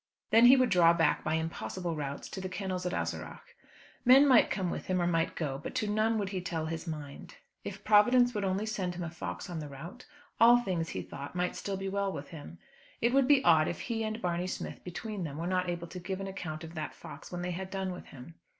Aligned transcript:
Then 0.31 0.47
he 0.47 0.55
would 0.57 0.69
draw 0.71 0.93
back 0.93 1.23
by 1.23 1.35
impossible 1.35 1.95
routes, 1.95 2.27
to 2.29 2.41
the 2.41 2.49
kennels 2.49 2.87
at 2.87 2.91
Ahaseragh. 2.91 3.41
Men 4.03 4.27
might 4.27 4.49
come 4.49 4.71
with 4.71 4.87
him 4.87 4.99
or 4.99 5.05
might 5.05 5.35
go; 5.35 5.59
but 5.59 5.75
to 5.75 5.85
none 5.87 6.17
would 6.17 6.29
he 6.29 6.41
tell 6.41 6.65
his 6.65 6.87
mind. 6.87 7.35
If 7.63 7.83
Providence 7.83 8.33
would 8.33 8.43
only 8.43 8.65
send 8.65 8.95
him 8.95 9.03
a 9.03 9.11
fox 9.11 9.47
on 9.47 9.59
the 9.59 9.69
route, 9.69 10.07
all 10.39 10.57
things, 10.63 10.89
he 10.89 11.03
thought, 11.03 11.35
might 11.35 11.55
still 11.55 11.77
be 11.77 11.87
well 11.87 12.11
with 12.11 12.29
him. 12.29 12.57
It 12.99 13.13
would 13.13 13.27
be 13.27 13.43
odd 13.43 13.67
if 13.67 13.81
he 13.81 14.03
and 14.03 14.19
Barney 14.19 14.47
Smith, 14.47 14.83
between 14.83 15.23
them, 15.23 15.37
were 15.37 15.45
not 15.45 15.69
able 15.69 15.85
to 15.89 15.99
give 15.99 16.19
an 16.19 16.25
account 16.25 16.63
of 16.63 16.73
that 16.73 16.95
fox 16.95 17.31
when 17.31 17.43
they 17.43 17.51
had 17.51 17.69
done 17.69 17.91
with 17.91 18.05
him. 18.05 18.33